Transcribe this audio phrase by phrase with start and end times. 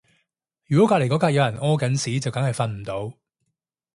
[0.65, 3.15] 如果隔離嗰格有人屙緊屎就梗係瞓唔到